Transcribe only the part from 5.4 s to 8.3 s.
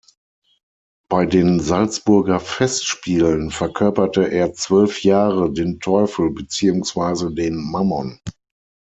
den Teufel beziehungsweise den Mammon.